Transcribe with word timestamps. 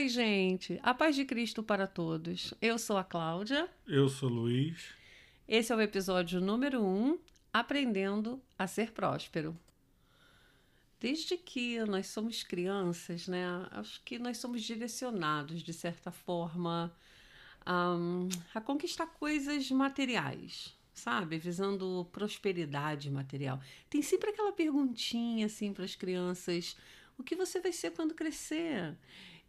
Oi, 0.00 0.08
gente. 0.08 0.80
A 0.82 0.94
paz 0.94 1.14
de 1.14 1.26
Cristo 1.26 1.62
para 1.62 1.86
todos. 1.86 2.54
Eu 2.58 2.78
sou 2.78 2.96
a 2.96 3.04
Cláudia. 3.04 3.68
Eu 3.86 4.08
sou 4.08 4.30
o 4.30 4.32
Luiz. 4.32 4.94
Esse 5.46 5.74
é 5.74 5.76
o 5.76 5.80
episódio 5.82 6.40
número 6.40 6.80
1, 6.80 6.86
um, 6.86 7.18
Aprendendo 7.52 8.40
a 8.58 8.66
Ser 8.66 8.92
Próspero. 8.92 9.54
Desde 10.98 11.36
que 11.36 11.84
nós 11.84 12.06
somos 12.06 12.42
crianças, 12.42 13.28
né? 13.28 13.44
Acho 13.72 14.02
que 14.02 14.18
nós 14.18 14.38
somos 14.38 14.62
direcionados, 14.62 15.62
de 15.62 15.74
certa 15.74 16.10
forma, 16.10 16.90
um, 17.66 18.26
a 18.54 18.60
conquistar 18.62 19.06
coisas 19.06 19.70
materiais, 19.70 20.74
sabe? 20.94 21.36
Visando 21.36 22.08
prosperidade 22.10 23.10
material. 23.10 23.60
Tem 23.90 24.00
sempre 24.00 24.30
aquela 24.30 24.52
perguntinha, 24.52 25.44
assim, 25.44 25.74
para 25.74 25.84
as 25.84 25.94
crianças: 25.94 26.74
o 27.18 27.22
que 27.22 27.36
você 27.36 27.60
vai 27.60 27.70
ser 27.70 27.90
quando 27.90 28.14
crescer? 28.14 28.96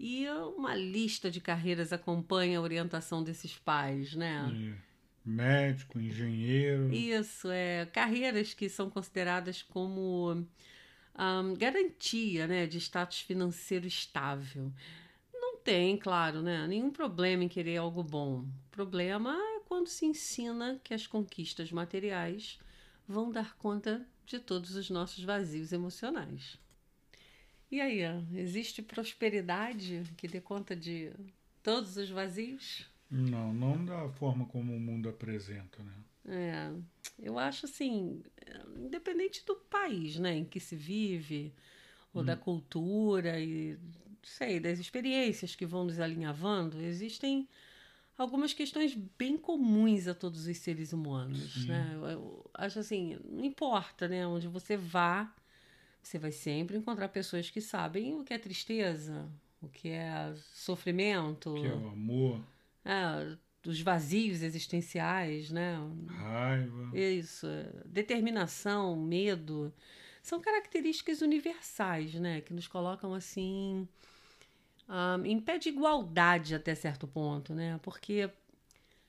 E 0.03 0.27
uma 0.57 0.73
lista 0.73 1.29
de 1.29 1.39
carreiras 1.39 1.93
acompanha 1.93 2.57
a 2.57 2.61
orientação 2.63 3.23
desses 3.23 3.55
pais, 3.59 4.15
né? 4.15 4.75
É. 4.75 4.91
Médico, 5.23 5.99
engenheiro. 5.99 6.91
Isso, 6.91 7.47
é. 7.51 7.85
Carreiras 7.85 8.51
que 8.55 8.67
são 8.67 8.89
consideradas 8.89 9.61
como 9.61 10.31
um, 10.33 11.53
garantia 11.53 12.47
né, 12.47 12.65
de 12.65 12.79
status 12.79 13.19
financeiro 13.19 13.85
estável. 13.85 14.73
Não 15.31 15.57
tem, 15.57 15.95
claro, 15.97 16.41
né, 16.41 16.65
nenhum 16.65 16.89
problema 16.89 17.43
em 17.43 17.47
querer 17.47 17.77
algo 17.77 18.03
bom. 18.03 18.39
O 18.39 18.69
problema 18.71 19.37
é 19.37 19.59
quando 19.65 19.85
se 19.85 20.07
ensina 20.07 20.81
que 20.83 20.95
as 20.95 21.05
conquistas 21.05 21.71
materiais 21.71 22.57
vão 23.07 23.31
dar 23.31 23.55
conta 23.55 24.03
de 24.25 24.39
todos 24.39 24.75
os 24.75 24.89
nossos 24.89 25.23
vazios 25.23 25.71
emocionais. 25.71 26.59
E 27.71 27.79
aí, 27.79 28.01
existe 28.33 28.81
prosperidade 28.81 30.03
que 30.17 30.27
dê 30.27 30.41
conta 30.41 30.75
de 30.75 31.11
todos 31.63 31.95
os 31.95 32.09
vazios? 32.09 32.85
Não, 33.09 33.53
não 33.53 33.85
da 33.85 34.09
forma 34.09 34.45
como 34.45 34.75
o 34.75 34.79
mundo 34.79 35.07
apresenta, 35.07 35.81
né? 35.81 35.93
É, 36.25 36.71
eu 37.17 37.39
acho 37.39 37.65
assim, 37.65 38.21
independente 38.77 39.45
do 39.45 39.55
país, 39.55 40.19
né, 40.19 40.35
em 40.35 40.45
que 40.45 40.59
se 40.59 40.75
vive, 40.75 41.53
ou 42.13 42.21
hum. 42.21 42.25
da 42.25 42.35
cultura 42.35 43.39
e, 43.39 43.77
sei, 44.21 44.59
das 44.59 44.77
experiências 44.77 45.55
que 45.55 45.65
vão 45.65 45.85
nos 45.85 45.99
alinhavando, 45.99 46.79
existem 46.81 47.47
algumas 48.17 48.53
questões 48.53 48.93
bem 49.17 49.37
comuns 49.37 50.07
a 50.07 50.13
todos 50.13 50.45
os 50.45 50.57
seres 50.57 50.93
humanos, 50.93 51.53
Sim. 51.53 51.67
né? 51.67 51.91
Eu, 51.95 52.05
eu 52.07 52.51
acho 52.53 52.79
assim, 52.79 53.17
não 53.25 53.43
importa, 53.43 54.07
né, 54.07 54.27
onde 54.27 54.47
você 54.47 54.77
vá, 54.77 55.33
você 56.01 56.17
vai 56.17 56.31
sempre 56.31 56.77
encontrar 56.77 57.09
pessoas 57.09 57.49
que 57.49 57.61
sabem 57.61 58.19
o 58.19 58.23
que 58.23 58.33
é 58.33 58.37
tristeza, 58.37 59.29
o 59.61 59.67
que 59.67 59.89
é 59.89 60.33
sofrimento, 60.53 61.51
o 61.51 61.61
que 61.61 61.67
é 61.67 61.73
o 61.73 61.87
amor. 61.89 62.41
É, 62.83 63.37
dos 63.61 63.79
vazios 63.81 64.41
existenciais, 64.41 65.51
né? 65.51 65.77
Raiva. 66.07 66.97
Isso, 66.97 67.47
determinação, 67.85 68.95
medo, 68.95 69.71
são 70.21 70.41
características 70.41 71.21
universais, 71.21 72.15
né? 72.15 72.41
Que 72.41 72.53
nos 72.53 72.67
colocam 72.67 73.13
assim 73.13 73.87
um, 74.89 75.25
em 75.25 75.39
pé 75.39 75.57
de 75.57 75.69
igualdade 75.69 76.55
até 76.55 76.73
certo 76.73 77.07
ponto, 77.07 77.53
né? 77.53 77.79
Porque 77.83 78.29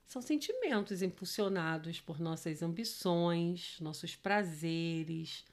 são 0.07 0.20
sentimentos 0.20 1.01
impulsionados 1.01 2.01
por 2.01 2.20
nossas 2.20 2.63
ambições, 2.63 3.79
nossos 3.81 4.15
prazeres, 4.15 5.45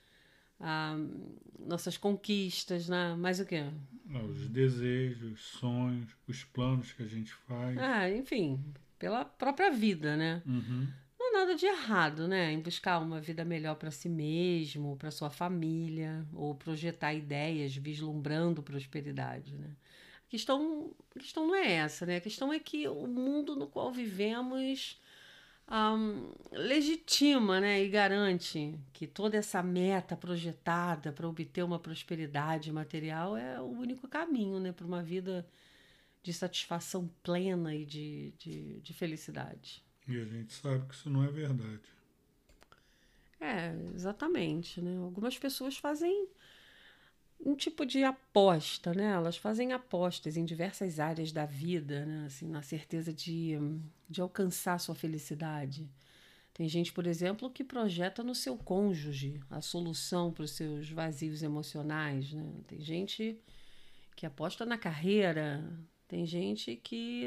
um, 0.59 1.35
nossas 1.67 1.97
conquistas, 1.97 2.87
né? 2.89 3.15
Mais 3.15 3.39
o 3.39 3.45
quê? 3.45 3.65
Os 4.29 4.47
desejos, 4.47 5.39
sonhos, 5.41 6.09
os 6.27 6.43
planos 6.43 6.91
que 6.91 7.03
a 7.03 7.07
gente 7.07 7.33
faz. 7.33 7.77
Ah, 7.77 8.09
enfim, 8.09 8.63
pela 8.97 9.23
própria 9.23 9.71
vida, 9.71 10.17
né? 10.17 10.41
Uhum. 10.45 10.87
Não 11.19 11.29
há 11.29 11.39
nada 11.39 11.55
de 11.55 11.65
errado, 11.65 12.27
né? 12.27 12.51
Em 12.51 12.59
buscar 12.59 12.99
uma 12.99 13.21
vida 13.21 13.45
melhor 13.45 13.75
para 13.75 13.91
si 13.91 14.09
mesmo, 14.09 14.95
para 14.97 15.11
sua 15.11 15.29
família, 15.29 16.25
ou 16.33 16.55
projetar 16.55 17.13
ideias 17.13 17.75
vislumbrando 17.75 18.63
prosperidade, 18.63 19.55
né? 19.55 19.69
A 20.27 20.29
questão, 20.29 20.91
a 21.15 21.19
questão 21.19 21.47
não 21.47 21.55
é 21.55 21.71
essa, 21.73 22.05
né? 22.05 22.17
A 22.17 22.21
questão 22.21 22.53
é 22.53 22.59
que 22.59 22.87
o 22.87 23.07
mundo 23.07 23.55
no 23.55 23.67
qual 23.67 23.91
vivemos 23.91 24.99
um, 25.69 26.31
legitima 26.51 27.59
né, 27.59 27.83
e 27.83 27.89
garante 27.89 28.77
que 28.91 29.05
toda 29.05 29.37
essa 29.37 29.61
meta 29.61 30.15
projetada 30.15 31.11
para 31.11 31.27
obter 31.27 31.63
uma 31.63 31.79
prosperidade 31.79 32.71
material 32.71 33.37
é 33.37 33.61
o 33.61 33.65
único 33.65 34.07
caminho 34.07 34.59
né, 34.59 34.71
para 34.71 34.85
uma 34.85 35.03
vida 35.03 35.47
de 36.23 36.33
satisfação 36.33 37.09
plena 37.21 37.75
e 37.75 37.85
de, 37.85 38.33
de, 38.37 38.81
de 38.81 38.93
felicidade. 38.93 39.83
E 40.07 40.19
a 40.19 40.25
gente 40.25 40.53
sabe 40.53 40.87
que 40.87 40.95
isso 40.95 41.09
não 41.09 41.23
é 41.23 41.27
verdade. 41.27 41.81
É, 43.39 43.73
exatamente. 43.95 44.81
Né? 44.81 44.97
Algumas 44.97 45.37
pessoas 45.37 45.77
fazem 45.77 46.27
um 47.39 47.55
tipo 47.55 47.85
de 47.85 48.03
aposta, 48.03 48.93
né? 48.93 49.11
Elas 49.11 49.37
fazem 49.37 49.71
apostas 49.71 50.35
em 50.35 50.45
diversas 50.45 50.99
áreas 50.99 51.31
da 51.31 51.45
vida, 51.45 52.05
né? 52.05 52.25
Assim, 52.25 52.47
na 52.47 52.61
certeza 52.61 53.13
de, 53.13 53.57
de 54.09 54.21
alcançar 54.21 54.79
sua 54.79 54.95
felicidade. 54.95 55.89
Tem 56.53 56.67
gente, 56.67 56.91
por 56.91 57.07
exemplo, 57.07 57.49
que 57.49 57.63
projeta 57.63 58.21
no 58.21 58.35
seu 58.35 58.57
cônjuge 58.57 59.39
a 59.49 59.61
solução 59.61 60.31
para 60.31 60.43
os 60.43 60.51
seus 60.51 60.89
vazios 60.89 61.41
emocionais, 61.41 62.33
né? 62.33 62.53
Tem 62.67 62.81
gente 62.81 63.37
que 64.15 64.25
aposta 64.25 64.65
na 64.65 64.77
carreira, 64.77 65.63
tem 66.07 66.25
gente 66.25 66.75
que 66.75 67.25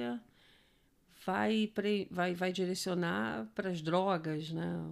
vai, 1.25 1.73
vai, 2.11 2.35
vai 2.35 2.53
direcionar 2.53 3.47
para 3.55 3.71
as 3.71 3.81
drogas, 3.81 4.51
né? 4.51 4.85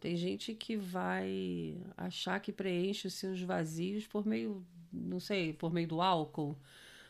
Tem 0.00 0.16
gente 0.16 0.54
que 0.54 0.76
vai 0.76 1.76
achar 1.96 2.38
que 2.40 2.52
preenche 2.52 3.08
os 3.08 3.14
seus 3.14 3.40
vazios 3.40 4.06
por 4.06 4.26
meio, 4.26 4.64
não 4.92 5.18
sei, 5.18 5.52
por 5.52 5.72
meio 5.72 5.88
do 5.88 6.00
álcool. 6.00 6.56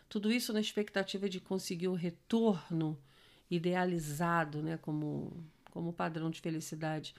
Tudo 0.08 0.32
isso 0.32 0.52
na 0.52 0.60
expectativa 0.60 1.28
de 1.28 1.41
conseguir 1.41 1.88
o 1.88 1.94
retorno 1.94 2.98
idealizado, 3.50 4.62
né, 4.62 4.76
como, 4.78 5.32
como 5.70 5.92
padrão 5.92 6.30
de 6.30 6.41
felicidade. 6.41 7.14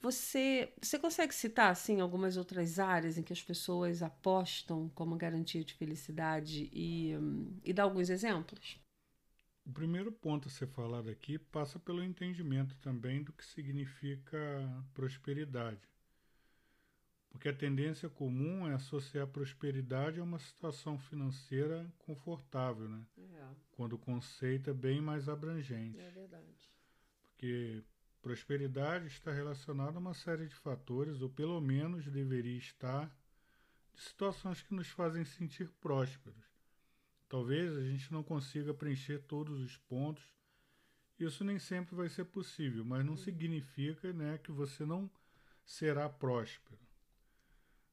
Você, 0.00 0.72
você 0.80 0.98
consegue 0.98 1.34
citar 1.34 1.70
assim 1.70 2.00
algumas 2.00 2.36
outras 2.36 2.78
áreas 2.78 3.16
em 3.16 3.22
que 3.22 3.32
as 3.32 3.42
pessoas 3.42 4.02
apostam 4.02 4.90
como 4.94 5.16
garantia 5.16 5.64
de 5.64 5.74
felicidade 5.74 6.68
e, 6.72 7.12
e 7.64 7.72
dar 7.72 7.84
alguns 7.84 8.10
exemplos? 8.10 8.78
O 9.66 9.72
primeiro 9.72 10.12
ponto 10.12 10.46
a 10.46 10.50
ser 10.50 10.68
falado 10.68 11.10
aqui 11.10 11.38
passa 11.38 11.76
pelo 11.76 12.02
entendimento 12.02 12.76
também 12.76 13.24
do 13.24 13.32
que 13.32 13.44
significa 13.44 14.38
prosperidade. 14.94 15.80
Porque 17.30 17.48
a 17.48 17.52
tendência 17.52 18.08
comum 18.08 18.68
é 18.68 18.74
associar 18.74 19.26
prosperidade 19.26 20.20
a 20.20 20.22
uma 20.22 20.38
situação 20.38 20.96
financeira 20.96 21.92
confortável, 21.98 22.88
né? 22.88 23.04
É. 23.18 23.48
Quando 23.72 23.94
o 23.94 23.98
conceito 23.98 24.70
é 24.70 24.72
bem 24.72 25.00
mais 25.00 25.28
abrangente. 25.28 25.98
É 25.98 26.10
verdade. 26.10 26.70
Porque 27.24 27.82
prosperidade 28.22 29.08
está 29.08 29.32
relacionada 29.32 29.98
a 29.98 30.00
uma 30.00 30.14
série 30.14 30.46
de 30.46 30.54
fatores, 30.54 31.20
ou 31.20 31.28
pelo 31.28 31.60
menos 31.60 32.06
deveria 32.06 32.56
estar, 32.56 33.06
de 33.92 34.00
situações 34.00 34.62
que 34.62 34.72
nos 34.72 34.88
fazem 34.88 35.24
sentir 35.24 35.68
prósperos. 35.80 36.55
Talvez 37.28 37.76
a 37.76 37.82
gente 37.82 38.12
não 38.12 38.22
consiga 38.22 38.72
preencher 38.72 39.18
todos 39.20 39.60
os 39.60 39.76
pontos. 39.76 40.24
Isso 41.18 41.42
nem 41.44 41.58
sempre 41.58 41.94
vai 41.94 42.08
ser 42.08 42.26
possível, 42.26 42.84
mas 42.84 43.04
não 43.04 43.16
significa 43.16 44.12
né, 44.12 44.38
que 44.38 44.52
você 44.52 44.84
não 44.84 45.10
será 45.64 46.08
próspero. 46.08 46.78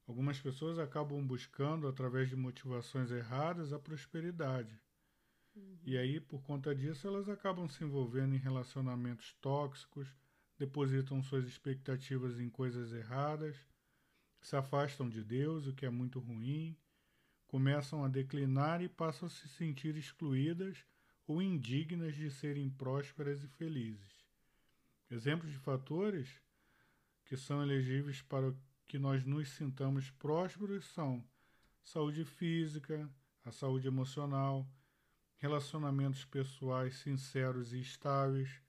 Algumas 0.06 0.38
pessoas 0.38 0.78
acabam 0.78 1.26
buscando, 1.26 1.88
através 1.88 2.28
de 2.28 2.36
motivações 2.36 3.10
erradas, 3.10 3.72
a 3.72 3.78
prosperidade. 3.78 4.78
Uhum. 5.56 5.78
E 5.84 5.96
aí, 5.96 6.20
por 6.20 6.42
conta 6.42 6.74
disso, 6.74 7.06
elas 7.06 7.28
acabam 7.28 7.68
se 7.68 7.82
envolvendo 7.82 8.34
em 8.34 8.38
relacionamentos 8.38 9.32
tóxicos, 9.40 10.14
depositam 10.58 11.22
suas 11.22 11.46
expectativas 11.46 12.38
em 12.38 12.50
coisas 12.50 12.92
erradas, 12.92 13.56
se 14.40 14.54
afastam 14.54 15.08
de 15.08 15.24
Deus, 15.24 15.66
o 15.66 15.72
que 15.72 15.86
é 15.86 15.90
muito 15.90 16.20
ruim, 16.20 16.76
começam 17.54 18.04
a 18.04 18.08
declinar 18.08 18.82
e 18.82 18.88
passam 18.88 19.28
a 19.28 19.30
se 19.30 19.48
sentir 19.48 19.96
excluídas 19.96 20.84
ou 21.24 21.40
indignas 21.40 22.16
de 22.16 22.28
serem 22.28 22.68
prósperas 22.68 23.44
e 23.44 23.46
felizes. 23.46 24.26
Exemplos 25.08 25.52
de 25.52 25.58
fatores 25.58 26.42
que 27.24 27.36
são 27.36 27.62
elegíveis 27.62 28.20
para 28.20 28.52
que 28.88 28.98
nós 28.98 29.24
nos 29.24 29.50
sintamos 29.50 30.10
prósperos 30.10 30.84
são 30.86 31.24
saúde 31.84 32.24
física, 32.24 33.08
a 33.44 33.52
saúde 33.52 33.86
emocional, 33.86 34.68
relacionamentos 35.36 36.24
pessoais 36.24 36.96
sinceros 36.96 37.72
e 37.72 37.78
estáveis, 37.78 38.60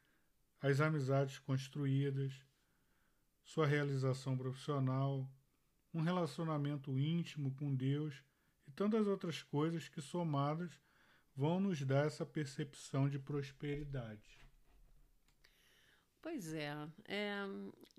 as 0.62 0.80
amizades 0.80 1.40
construídas, 1.40 2.40
sua 3.44 3.66
realização 3.66 4.38
profissional, 4.38 5.28
um 5.92 6.02
relacionamento 6.02 7.00
íntimo 7.00 7.52
com 7.56 7.74
Deus 7.74 8.24
tantas 8.76 9.08
outras 9.08 9.42
coisas 9.42 9.88
que, 9.88 10.02
somadas, 10.02 10.80
vão 11.36 11.60
nos 11.60 11.82
dar 11.82 12.06
essa 12.06 12.26
percepção 12.26 13.10
de 13.10 13.20
prosperidade. 13.20 14.46
Pois 16.22 16.54
é, 16.54 16.74
é, 17.06 17.44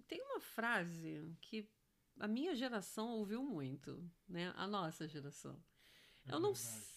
tem 0.08 0.20
uma 0.20 0.40
frase 0.40 1.36
que 1.40 1.68
a 2.18 2.26
minha 2.26 2.54
geração 2.54 3.10
ouviu 3.10 3.42
muito, 3.42 4.02
né? 4.28 4.52
A 4.56 4.66
nossa 4.66 5.06
geração. 5.06 5.62
É 6.26 6.34
eu 6.34 6.40
não, 6.40 6.52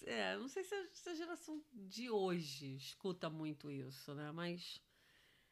é, 0.06 0.38
não 0.38 0.48
sei 0.48 0.64
se 0.64 0.74
a, 0.74 0.88
se 0.92 1.10
a, 1.10 1.14
geração 1.14 1.64
de 1.72 2.10
hoje 2.10 2.76
escuta 2.76 3.30
muito 3.30 3.70
isso, 3.70 4.16
né? 4.16 4.32
Mas 4.32 4.82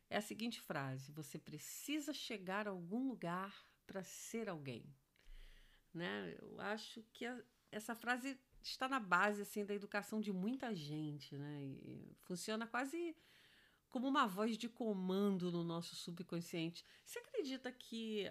é 0.09 0.17
a 0.17 0.21
seguinte 0.21 0.59
frase: 0.59 1.11
você 1.11 1.37
precisa 1.37 2.13
chegar 2.13 2.67
a 2.67 2.71
algum 2.71 3.07
lugar 3.07 3.55
para 3.85 4.03
ser 4.03 4.49
alguém, 4.49 4.83
né? 5.93 6.35
Eu 6.41 6.59
acho 6.59 7.03
que 7.13 7.25
a, 7.25 7.39
essa 7.71 7.95
frase 7.95 8.39
está 8.61 8.87
na 8.87 8.99
base 8.99 9.41
assim 9.41 9.65
da 9.65 9.73
educação 9.73 10.19
de 10.19 10.31
muita 10.31 10.73
gente, 10.75 11.37
né? 11.37 11.63
E 11.63 12.15
funciona 12.23 12.67
quase 12.67 13.15
como 13.89 14.07
uma 14.07 14.27
voz 14.27 14.57
de 14.57 14.67
comando 14.67 15.51
no 15.51 15.63
nosso 15.63 15.95
subconsciente. 15.95 16.83
Você 17.05 17.19
acredita 17.19 17.71
que 17.71 18.29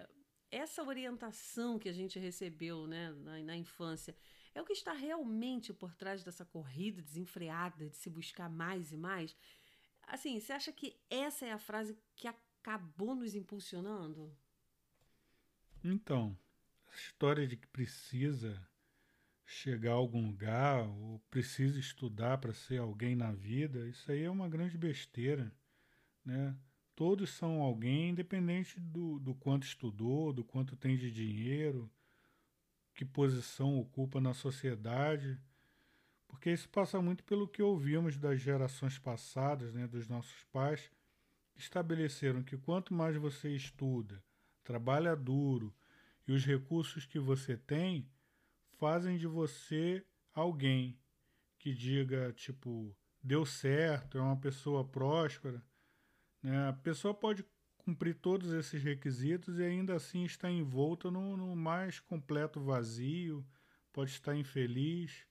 essa 0.51 0.83
orientação 0.83 1.79
que 1.79 1.89
a 1.89 1.93
gente 1.93 2.19
recebeu 2.19 2.87
né, 2.87 3.11
na, 3.11 3.39
na 3.39 3.57
infância 3.57 4.15
é 4.53 4.61
o 4.61 4.65
que 4.65 4.73
está 4.73 4.93
realmente 4.93 5.73
por 5.73 5.93
trás 5.93 6.23
dessa 6.23 6.45
corrida 6.45 7.01
desenfreada 7.01 7.89
de 7.89 7.95
se 7.95 8.09
buscar 8.09 8.49
mais 8.49 8.91
e 8.91 8.97
mais? 8.97 9.35
Assim, 10.03 10.39
você 10.39 10.53
acha 10.53 10.71
que 10.71 10.95
essa 11.09 11.45
é 11.45 11.51
a 11.51 11.59
frase 11.59 11.97
que 12.15 12.27
acabou 12.27 13.13
nos 13.13 13.35
impulsionando? 13.35 14.35
Então, 15.83 16.37
essa 16.87 16.97
história 16.97 17.45
de 17.45 17.57
que 17.57 17.67
precisa 17.67 18.67
chegar 19.49 19.93
a 19.93 19.95
algum 19.95 20.27
lugar 20.27 20.85
ou 20.85 21.19
precisa 21.31 21.79
estudar 21.79 22.37
para 22.37 22.53
ser 22.53 22.79
alguém 22.79 23.15
na 23.15 23.31
vida, 23.31 23.87
isso 23.87 24.11
aí 24.11 24.23
é 24.23 24.29
uma 24.29 24.49
grande 24.49 24.77
besteira, 24.77 25.49
né? 26.23 26.55
Todos 26.93 27.29
são 27.29 27.61
alguém, 27.61 28.09
independente 28.09 28.77
do, 28.79 29.19
do 29.19 29.33
quanto 29.33 29.65
estudou, 29.65 30.33
do 30.33 30.43
quanto 30.43 30.75
tem 30.75 30.97
de 30.97 31.09
dinheiro, 31.11 31.89
que 32.93 33.05
posição 33.05 33.79
ocupa 33.79 34.19
na 34.19 34.33
sociedade, 34.33 35.39
porque 36.27 36.51
isso 36.51 36.67
passa 36.67 37.01
muito 37.01 37.23
pelo 37.23 37.47
que 37.47 37.61
ouvimos 37.61 38.17
das 38.17 38.41
gerações 38.41 38.99
passadas, 38.99 39.73
né, 39.73 39.87
dos 39.87 40.09
nossos 40.09 40.43
pais, 40.51 40.91
que 41.53 41.61
estabeleceram 41.61 42.43
que 42.43 42.57
quanto 42.57 42.93
mais 42.93 43.15
você 43.15 43.55
estuda, 43.55 44.21
trabalha 44.63 45.15
duro 45.15 45.73
e 46.27 46.33
os 46.33 46.43
recursos 46.43 47.05
que 47.05 47.19
você 47.19 47.55
tem 47.55 48.09
fazem 48.77 49.17
de 49.17 49.27
você 49.27 50.05
alguém 50.33 50.99
que 51.59 51.73
diga, 51.73 52.31
tipo, 52.33 52.95
deu 53.21 53.45
certo, 53.45 54.17
é 54.17 54.21
uma 54.21 54.39
pessoa 54.39 54.87
próspera. 54.87 55.63
Né? 56.41 56.69
A 56.69 56.73
pessoa 56.73 57.13
pode 57.13 57.45
cumprir 57.77 58.15
todos 58.15 58.51
esses 58.53 58.83
requisitos 58.83 59.59
e 59.59 59.63
ainda 59.63 59.95
assim 59.95 60.23
está 60.23 60.49
envolta 60.49 61.09
no, 61.09 61.35
no 61.37 61.55
mais 61.55 61.99
completo 61.99 62.59
vazio, 62.59 63.45
pode 63.91 64.11
estar 64.11 64.35
infeliz. 64.35 65.25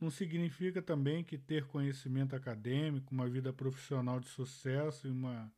Não 0.00 0.10
significa 0.10 0.80
também 0.80 1.24
que 1.24 1.36
ter 1.36 1.66
conhecimento 1.66 2.34
acadêmico, 2.34 3.12
uma 3.12 3.28
vida 3.28 3.52
profissional 3.52 4.20
de 4.20 4.28
sucesso 4.28 5.06
e 5.06 5.10
uma 5.10 5.52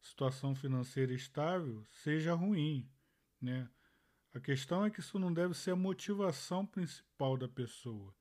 situação 0.00 0.54
financeira 0.54 1.12
estável 1.12 1.86
seja 1.90 2.34
ruim, 2.34 2.90
né? 3.40 3.68
A 4.34 4.40
questão 4.40 4.84
é 4.84 4.90
que 4.90 5.00
isso 5.00 5.18
não 5.18 5.32
deve 5.32 5.54
ser 5.54 5.72
a 5.72 5.76
motivação 5.76 6.64
principal 6.64 7.36
da 7.36 7.48
pessoa 7.48 8.14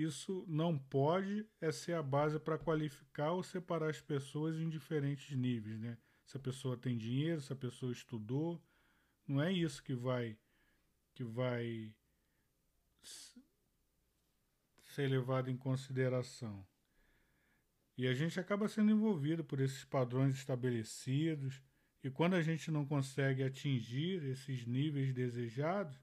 isso 0.00 0.44
não 0.46 0.78
pode 0.78 1.46
é 1.60 1.72
ser 1.72 1.94
a 1.94 2.02
base 2.02 2.38
para 2.38 2.58
qualificar 2.58 3.32
ou 3.32 3.42
separar 3.42 3.90
as 3.90 4.00
pessoas 4.00 4.56
em 4.56 4.68
diferentes 4.68 5.36
níveis, 5.36 5.78
né? 5.80 5.98
Se 6.24 6.36
a 6.36 6.40
pessoa 6.40 6.76
tem 6.76 6.96
dinheiro, 6.96 7.40
se 7.40 7.52
a 7.52 7.56
pessoa 7.56 7.90
estudou, 7.90 8.62
não 9.26 9.42
é 9.42 9.52
isso 9.52 9.82
que 9.82 9.94
vai 9.94 10.38
que 11.14 11.24
vai 11.24 11.92
ser 14.94 15.08
levado 15.08 15.50
em 15.50 15.56
consideração. 15.56 16.64
E 17.96 18.06
a 18.06 18.14
gente 18.14 18.38
acaba 18.38 18.68
sendo 18.68 18.92
envolvido 18.92 19.42
por 19.42 19.58
esses 19.58 19.84
padrões 19.84 20.36
estabelecidos, 20.36 21.60
e 22.02 22.10
quando 22.10 22.34
a 22.34 22.42
gente 22.42 22.70
não 22.70 22.86
consegue 22.86 23.42
atingir 23.42 24.24
esses 24.24 24.66
níveis 24.66 25.12
desejados, 25.12 25.98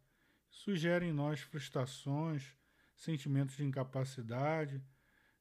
isso 0.50 0.76
gera 0.76 1.06
em 1.06 1.14
nós 1.14 1.40
frustrações, 1.42 2.56
sentimentos 2.96 3.56
de 3.56 3.64
incapacidade. 3.64 4.82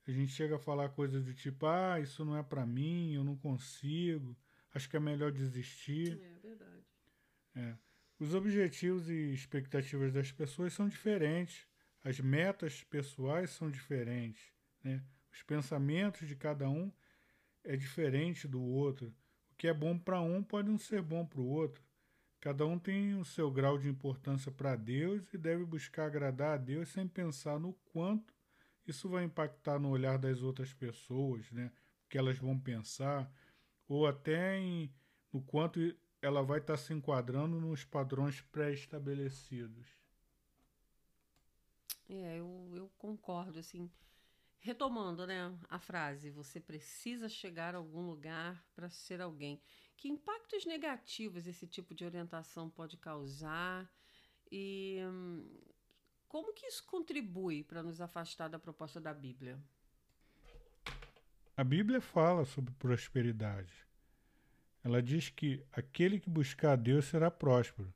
A 0.07 0.11
gente 0.11 0.33
chega 0.33 0.57
a 0.57 0.59
falar 0.59 0.91
coisas 0.91 1.25
do 1.25 1.33
tipo: 1.35 1.67
ah, 1.67 1.99
isso 2.01 2.25
não 2.25 2.37
é 2.37 2.43
para 2.43 2.67
mim, 2.67 3.15
eu 3.15 3.25
não 3.25 3.37
consigo, 3.37 4.37
acho 4.75 4.89
que 4.89 4.97
é 4.97 5.01
melhor 5.01 5.33
desistir. 5.33 6.21
É 6.21 6.39
verdade. 6.41 6.85
É. 7.57 7.77
Os 8.19 8.35
objetivos 8.35 9.09
e 9.09 9.33
expectativas 9.33 10.13
das 10.13 10.31
pessoas 10.31 10.73
são 10.73 10.89
diferentes, 10.89 11.67
as 12.03 12.21
metas 12.21 12.85
pessoais 12.85 13.51
são 13.51 13.71
diferentes, 13.71 14.53
né? 14.83 15.03
os 15.33 15.43
pensamentos 15.43 16.29
de 16.29 16.37
cada 16.37 16.69
um 16.69 16.93
é 17.65 17.77
diferente 17.77 18.47
do 18.47 18.63
outro. 18.63 19.15
Que 19.65 19.69
é 19.69 19.73
bom 19.73 19.99
para 19.99 20.21
um 20.21 20.43
pode 20.43 20.69
não 20.69 20.77
ser 20.77 21.01
bom 21.01 21.25
para 21.25 21.41
o 21.41 21.49
outro. 21.49 21.83
Cada 22.39 22.67
um 22.67 22.79
tem 22.79 23.15
o 23.15 23.25
seu 23.25 23.51
grau 23.51 23.79
de 23.79 23.89
importância 23.89 24.53
para 24.53 24.77
Deus 24.77 25.33
e 25.33 25.39
deve 25.39 25.65
buscar 25.65 26.05
agradar 26.05 26.53
a 26.53 26.57
Deus 26.59 26.91
sem 26.91 27.09
pensar 27.09 27.59
no 27.59 27.73
quanto 27.91 28.35
isso 28.87 29.09
vai 29.09 29.25
impactar 29.25 29.79
no 29.79 29.89
olhar 29.89 30.19
das 30.19 30.43
outras 30.43 30.75
pessoas, 30.75 31.51
né? 31.51 31.73
O 32.05 32.09
que 32.11 32.19
elas 32.19 32.37
vão 32.37 32.61
pensar, 32.61 33.33
ou 33.89 34.07
até 34.07 34.59
em, 34.59 34.93
no 35.33 35.41
quanto 35.41 35.81
ela 36.21 36.43
vai 36.43 36.59
estar 36.59 36.75
tá 36.75 36.77
se 36.77 36.93
enquadrando 36.93 37.59
nos 37.59 37.87
padrões 37.87 38.43
pré-estabelecidos. 38.43 39.89
É, 42.07 42.39
eu, 42.39 42.71
eu 42.75 42.91
concordo, 42.99 43.59
assim. 43.59 43.91
Retomando, 44.65 45.27
né, 45.27 45.55
a 45.69 45.79
frase, 45.79 46.31
você 46.31 46.59
precisa 46.59 47.29
chegar 47.29 47.75
a 47.75 47.77
algum 47.77 48.01
lugar 48.01 48.65
para 48.75 48.89
ser 48.89 49.21
alguém. 49.21 49.61
Que 49.95 50.09
impactos 50.09 50.65
negativos 50.65 51.47
esse 51.47 51.67
tipo 51.67 51.95
de 51.95 52.03
orientação 52.03 52.71
pode 52.71 52.97
causar 52.97 53.87
e 54.51 55.01
como 56.27 56.55
que 56.55 56.65
isso 56.65 56.83
contribui 56.87 57.63
para 57.63 57.83
nos 57.83 58.01
afastar 58.01 58.49
da 58.49 58.59
proposta 58.59 58.99
da 58.99 59.13
Bíblia? 59.13 59.63
A 61.55 61.63
Bíblia 61.63 62.01
fala 62.01 62.47
sobre 62.47 62.73
prosperidade. 62.73 63.87
Ela 64.83 65.03
diz 65.03 65.29
que 65.29 65.63
aquele 65.73 66.19
que 66.19 66.31
buscar 66.31 66.73
a 66.73 66.77
Deus 66.77 67.05
será 67.05 67.31
próspero. 67.31 67.93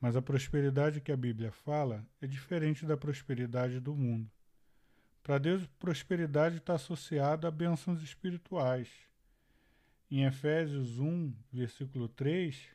Mas 0.00 0.16
a 0.16 0.20
prosperidade 0.20 1.00
que 1.00 1.12
a 1.12 1.16
Bíblia 1.16 1.52
fala 1.52 2.04
é 2.20 2.26
diferente 2.26 2.84
da 2.84 2.96
prosperidade 2.96 3.78
do 3.78 3.94
mundo. 3.94 4.28
Para 5.22 5.38
Deus, 5.38 5.66
prosperidade 5.78 6.56
está 6.56 6.74
associada 6.74 7.46
a 7.46 7.50
bênçãos 7.50 8.02
espirituais. 8.02 8.88
Em 10.10 10.24
Efésios 10.24 10.98
1, 10.98 11.32
versículo 11.52 12.08
3, 12.08 12.68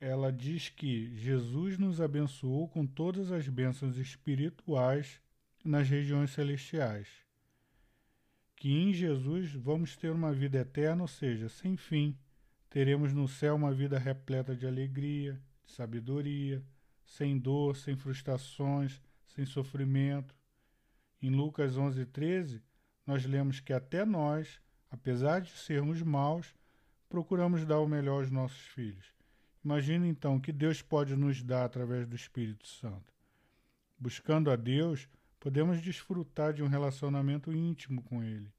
ela 0.00 0.32
diz 0.32 0.68
que 0.68 1.16
Jesus 1.16 1.78
nos 1.78 2.00
abençoou 2.00 2.68
com 2.68 2.86
todas 2.86 3.32
as 3.32 3.48
bênçãos 3.48 3.96
espirituais 3.96 5.20
nas 5.64 5.88
regiões 5.88 6.30
celestiais. 6.30 7.08
Que 8.54 8.70
em 8.70 8.92
Jesus 8.92 9.52
vamos 9.52 9.96
ter 9.96 10.10
uma 10.10 10.32
vida 10.32 10.58
eterna, 10.58 11.02
ou 11.02 11.08
seja, 11.08 11.48
sem 11.48 11.76
fim. 11.76 12.16
Teremos 12.70 13.12
no 13.12 13.26
céu 13.26 13.56
uma 13.56 13.72
vida 13.72 13.98
repleta 13.98 14.54
de 14.54 14.66
alegria, 14.66 15.40
de 15.64 15.72
sabedoria, 15.72 16.62
sem 17.04 17.38
dor, 17.38 17.76
sem 17.76 17.96
frustrações, 17.96 19.02
sem 19.26 19.44
sofrimento. 19.44 20.34
Em 21.24 21.30
Lucas 21.30 21.76
11, 21.76 22.04
13, 22.06 22.62
nós 23.06 23.24
lemos 23.24 23.60
que 23.60 23.72
até 23.72 24.04
nós 24.04 24.60
Apesar 24.94 25.40
de 25.40 25.50
sermos 25.50 26.00
maus, 26.02 26.54
procuramos 27.08 27.66
dar 27.66 27.80
o 27.80 27.88
melhor 27.88 28.20
aos 28.20 28.30
nossos 28.30 28.60
filhos. 28.68 29.12
Imagine 29.64 30.06
então 30.06 30.36
o 30.36 30.40
que 30.40 30.52
Deus 30.52 30.82
pode 30.82 31.16
nos 31.16 31.42
dar 31.42 31.64
através 31.64 32.06
do 32.06 32.14
Espírito 32.14 32.64
Santo. 32.68 33.12
Buscando 33.98 34.52
a 34.52 34.56
Deus, 34.56 35.08
podemos 35.40 35.82
desfrutar 35.82 36.52
de 36.52 36.62
um 36.62 36.68
relacionamento 36.68 37.52
íntimo 37.52 38.04
com 38.04 38.22
Ele, 38.22 38.52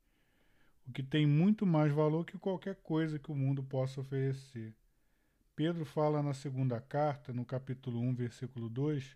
o 0.86 0.92
que 0.92 1.02
tem 1.02 1.26
muito 1.26 1.66
mais 1.66 1.94
valor 1.94 2.26
que 2.26 2.38
qualquer 2.38 2.76
coisa 2.76 3.18
que 3.18 3.32
o 3.32 3.36
mundo 3.36 3.64
possa 3.64 4.02
oferecer. 4.02 4.76
Pedro 5.56 5.86
fala 5.86 6.22
na 6.22 6.34
segunda 6.34 6.82
carta, 6.82 7.32
no 7.32 7.46
capítulo 7.46 8.02
1, 8.02 8.14
versículo 8.14 8.68
2, 8.68 9.16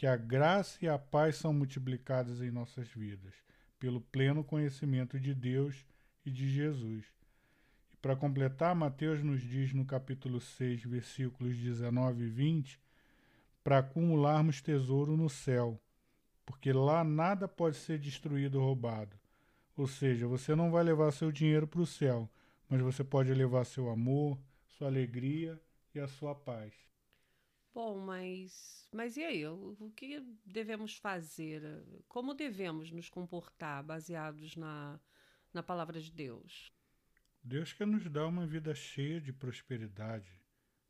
que 0.00 0.06
a 0.06 0.16
graça 0.16 0.78
e 0.80 0.88
a 0.88 0.98
paz 0.98 1.36
são 1.36 1.52
multiplicadas 1.52 2.40
em 2.40 2.50
nossas 2.50 2.88
vidas, 2.88 3.34
pelo 3.78 4.00
pleno 4.00 4.42
conhecimento 4.42 5.20
de 5.20 5.34
Deus 5.34 5.84
e 6.24 6.30
de 6.30 6.48
Jesus. 6.48 7.04
E 7.92 7.96
para 7.98 8.16
completar, 8.16 8.74
Mateus 8.74 9.22
nos 9.22 9.42
diz 9.42 9.74
no 9.74 9.84
capítulo 9.84 10.40
6, 10.40 10.84
versículos 10.84 11.54
19 11.54 12.24
e 12.24 12.28
20, 12.30 12.80
para 13.62 13.80
acumularmos 13.80 14.62
tesouro 14.62 15.18
no 15.18 15.28
céu, 15.28 15.78
porque 16.46 16.72
lá 16.72 17.04
nada 17.04 17.46
pode 17.46 17.76
ser 17.76 17.98
destruído 17.98 18.54
ou 18.54 18.64
roubado. 18.64 19.14
Ou 19.76 19.86
seja, 19.86 20.26
você 20.26 20.54
não 20.54 20.70
vai 20.70 20.82
levar 20.82 21.12
seu 21.12 21.30
dinheiro 21.30 21.66
para 21.66 21.82
o 21.82 21.86
céu, 21.86 22.26
mas 22.70 22.80
você 22.80 23.04
pode 23.04 23.34
levar 23.34 23.66
seu 23.66 23.90
amor, 23.90 24.40
sua 24.66 24.86
alegria 24.86 25.60
e 25.94 26.00
a 26.00 26.08
sua 26.08 26.34
paz. 26.34 26.72
Bom, 27.72 27.98
mas, 27.98 28.88
mas 28.92 29.16
e 29.16 29.22
aí? 29.22 29.46
O, 29.46 29.92
que 29.94 30.20
devemos 30.44 30.96
fazer? 30.96 31.62
Como 32.08 32.34
devemos 32.34 32.90
nos 32.90 33.08
comportar 33.08 33.84
baseados 33.84 34.56
na, 34.56 34.98
na 35.52 35.62
palavra 35.62 36.00
de 36.00 36.10
Deus? 36.10 36.72
Deus 37.42 37.72
quer 37.72 37.86
nos 37.86 38.08
dar 38.10 38.26
uma 38.26 38.46
vida 38.46 38.74
cheia 38.74 39.20
de 39.20 39.32
prosperidade, 39.32 40.32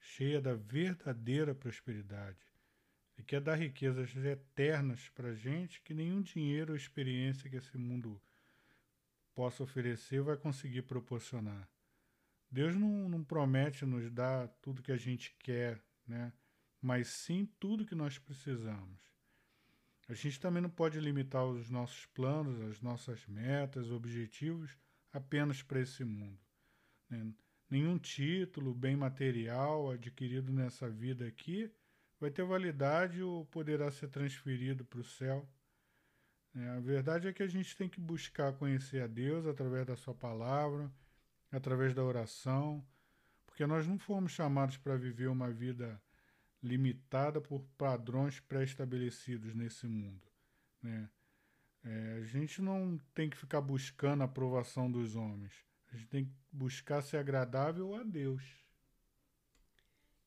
cheia 0.00 0.40
da 0.40 0.54
verdadeira 0.54 1.54
prosperidade. 1.54 2.40
Ele 3.16 3.26
quer 3.26 3.40
dar 3.42 3.56
riquezas 3.56 4.16
eternas 4.16 5.10
para 5.10 5.34
gente 5.34 5.82
que 5.82 5.92
nenhum 5.92 6.22
dinheiro 6.22 6.72
ou 6.72 6.76
experiência 6.76 7.50
que 7.50 7.56
esse 7.56 7.76
mundo 7.76 8.20
possa 9.34 9.62
oferecer 9.62 10.22
vai 10.22 10.36
conseguir 10.36 10.82
proporcionar. 10.82 11.68
Deus 12.50 12.74
não, 12.74 13.08
não 13.08 13.22
promete 13.22 13.84
nos 13.84 14.10
dar 14.10 14.48
tudo 14.60 14.82
que 14.82 14.90
a 14.90 14.96
gente 14.96 15.36
quer, 15.38 15.80
né? 16.06 16.32
Mas 16.80 17.08
sim 17.08 17.46
tudo 17.58 17.84
que 17.84 17.94
nós 17.94 18.18
precisamos. 18.18 19.00
A 20.08 20.14
gente 20.14 20.40
também 20.40 20.62
não 20.62 20.70
pode 20.70 20.98
limitar 20.98 21.44
os 21.44 21.70
nossos 21.70 22.06
planos, 22.06 22.60
as 22.62 22.80
nossas 22.80 23.26
metas, 23.26 23.90
objetivos 23.90 24.76
apenas 25.12 25.62
para 25.62 25.80
esse 25.80 26.04
mundo. 26.04 26.40
Né? 27.08 27.32
Nenhum 27.68 27.98
título, 27.98 28.74
bem 28.74 28.96
material 28.96 29.90
adquirido 29.90 30.52
nessa 30.52 30.90
vida 30.90 31.26
aqui 31.26 31.70
vai 32.18 32.30
ter 32.30 32.44
validade 32.44 33.22
ou 33.22 33.46
poderá 33.46 33.90
ser 33.90 34.08
transferido 34.08 34.84
para 34.84 35.00
o 35.00 35.04
céu. 35.04 35.48
É, 36.54 36.68
a 36.70 36.80
verdade 36.80 37.28
é 37.28 37.32
que 37.32 37.42
a 37.42 37.46
gente 37.46 37.76
tem 37.76 37.88
que 37.88 38.00
buscar 38.00 38.52
conhecer 38.54 39.02
a 39.02 39.06
Deus 39.06 39.46
através 39.46 39.86
da 39.86 39.96
Sua 39.96 40.14
palavra, 40.14 40.92
através 41.50 41.94
da 41.94 42.02
oração, 42.02 42.84
porque 43.46 43.64
nós 43.66 43.86
não 43.86 43.98
fomos 43.98 44.32
chamados 44.32 44.76
para 44.76 44.96
viver 44.96 45.28
uma 45.28 45.50
vida 45.50 46.00
limitada 46.62 47.40
por 47.40 47.60
padrões 47.76 48.40
pré-estabelecidos 48.40 49.54
nesse 49.54 49.86
mundo. 49.86 50.26
Né? 50.82 51.10
É, 51.82 52.18
a 52.18 52.24
gente 52.24 52.60
não 52.60 52.98
tem 53.14 53.30
que 53.30 53.36
ficar 53.36 53.60
buscando 53.60 54.22
a 54.22 54.26
aprovação 54.26 54.90
dos 54.90 55.16
homens. 55.16 55.52
A 55.92 55.96
gente 55.96 56.08
tem 56.08 56.24
que 56.24 56.32
buscar 56.52 57.02
ser 57.02 57.16
agradável 57.16 57.94
a 57.94 58.02
Deus. 58.02 58.44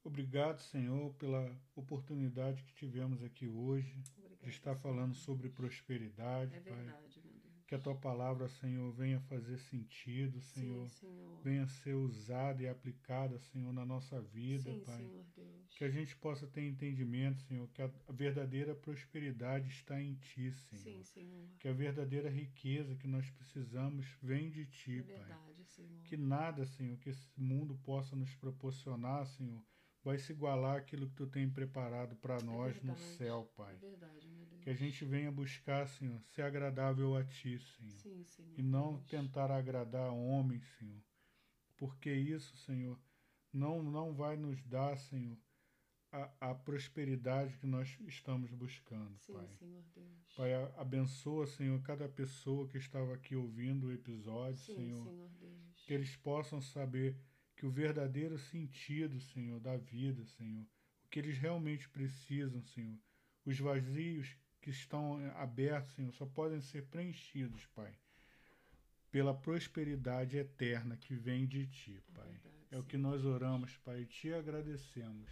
Obrigado, 0.04 0.60
Senhor, 0.60 1.14
pela 1.14 1.50
oportunidade 1.74 2.62
que 2.62 2.74
tivemos 2.74 3.22
aqui 3.24 3.48
hoje 3.48 4.02
Obrigada, 4.18 4.42
de 4.42 4.50
estar 4.50 4.76
falando 4.76 5.14
sobre 5.14 5.48
prosperidade, 5.48 6.54
é 6.54 6.60
verdade, 6.60 7.20
Pai. 7.20 7.34
Que 7.66 7.74
a 7.74 7.78
tua 7.78 7.94
palavra, 7.94 8.46
Senhor, 8.46 8.92
venha 8.92 9.18
fazer 9.20 9.56
sentido, 9.56 10.38
Senhor. 10.42 10.86
Sim, 10.90 11.08
Senhor. 11.08 11.40
Venha 11.42 11.66
ser 11.66 11.94
usada 11.94 12.62
e 12.62 12.68
aplicada, 12.68 13.38
Senhor, 13.38 13.72
na 13.72 13.86
nossa 13.86 14.20
vida, 14.20 14.70
Sim, 14.70 14.82
Pai. 14.84 14.98
Senhor 14.98 15.24
Deus. 15.34 15.74
Que 15.74 15.84
a 15.84 15.90
gente 15.90 16.14
possa 16.16 16.46
ter 16.46 16.62
entendimento, 16.68 17.40
Senhor, 17.40 17.66
que 17.70 17.80
a 17.80 17.90
verdadeira 18.10 18.74
prosperidade 18.74 19.68
está 19.70 20.00
em 20.00 20.14
Ti, 20.16 20.52
Senhor. 20.52 20.82
Sim, 20.82 21.02
Senhor. 21.02 21.48
Que 21.58 21.66
a 21.66 21.72
verdadeira 21.72 22.28
riqueza 22.28 22.94
que 22.94 23.08
nós 23.08 23.30
precisamos 23.30 24.06
vem 24.22 24.50
de 24.50 24.66
Ti, 24.66 24.98
é 24.98 25.02
Pai. 25.02 25.16
verdade, 25.16 25.64
Senhor. 25.64 26.02
Que 26.02 26.16
nada, 26.18 26.66
Senhor, 26.66 26.98
que 26.98 27.08
esse 27.08 27.40
mundo 27.40 27.74
possa 27.82 28.14
nos 28.14 28.34
proporcionar, 28.34 29.26
Senhor, 29.26 29.62
vai 30.04 30.18
se 30.18 30.32
igualar 30.32 30.76
aquilo 30.76 31.08
que 31.08 31.14
tu 31.14 31.26
tem 31.26 31.48
preparado 31.48 32.14
para 32.16 32.38
nós 32.42 32.76
é 32.76 32.86
no 32.86 32.96
céu, 32.96 33.50
Pai. 33.56 33.74
É 33.74 33.78
verdade, 33.78 34.28
meu 34.28 34.44
Deus. 34.44 34.62
Que 34.62 34.70
a 34.70 34.74
gente 34.74 35.04
venha 35.04 35.32
buscar, 35.32 35.88
Senhor, 35.88 36.20
ser 36.34 36.42
agradável 36.42 37.16
a 37.16 37.24
Ti, 37.24 37.58
Senhor. 37.58 37.96
Sim, 37.96 38.22
Senhor. 38.24 38.58
E 38.58 38.62
não 38.62 38.94
Deus. 38.94 39.06
tentar 39.06 39.50
agradar 39.50 40.12
homens, 40.12 40.62
Senhor. 40.78 41.02
Porque 41.76 42.12
isso, 42.12 42.56
Senhor, 42.58 42.98
não, 43.52 43.82
não 43.82 44.14
vai 44.14 44.36
nos 44.36 44.62
dar, 44.64 44.96
Senhor, 44.96 45.36
a, 46.12 46.50
a 46.50 46.54
prosperidade 46.54 47.56
que 47.58 47.66
nós 47.66 47.98
estamos 48.06 48.50
buscando, 48.52 49.18
Sim, 49.18 49.32
Pai. 49.32 49.48
Senhor 49.58 49.82
Deus. 49.94 50.34
Pai, 50.36 50.52
abençoa, 50.76 51.46
Senhor, 51.46 51.80
cada 51.82 52.08
pessoa 52.08 52.68
que 52.68 52.76
estava 52.76 53.14
aqui 53.14 53.34
ouvindo 53.34 53.86
o 53.86 53.92
episódio, 53.92 54.58
Sim, 54.58 54.74
Senhor. 54.76 55.04
Senhor 55.04 55.28
Deus. 55.40 55.84
Que 55.86 55.94
eles 55.94 56.14
possam 56.16 56.60
saber 56.60 57.18
que 57.64 57.68
o 57.68 57.70
verdadeiro 57.70 58.36
sentido, 58.36 59.18
Senhor, 59.18 59.58
da 59.58 59.78
vida, 59.78 60.22
Senhor, 60.36 60.66
o 61.02 61.08
que 61.08 61.18
eles 61.18 61.38
realmente 61.38 61.88
precisam, 61.88 62.62
Senhor, 62.62 62.98
os 63.42 63.58
vazios 63.58 64.36
que 64.60 64.68
estão 64.68 65.16
abertos, 65.36 65.94
Senhor, 65.94 66.12
só 66.12 66.26
podem 66.26 66.60
ser 66.60 66.84
preenchidos, 66.88 67.64
Pai, 67.74 67.96
pela 69.10 69.32
prosperidade 69.32 70.36
eterna 70.36 70.94
que 70.98 71.14
vem 71.14 71.46
de 71.46 71.66
Ti, 71.66 72.02
Pai. 72.12 72.28
É, 72.28 72.32
verdade, 72.32 72.66
é 72.72 72.78
o 72.78 72.84
que 72.84 72.98
nós 72.98 73.24
oramos, 73.24 73.74
Pai, 73.78 74.02
e 74.02 74.06
te 74.06 74.30
agradecemos. 74.34 75.30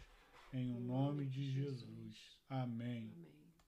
Em 0.55 0.73
o 0.73 0.81
nome 0.81 1.27
de 1.27 1.51
Jesus. 1.51 2.41
Amém. 2.49 3.13
Amém. 3.15 3.42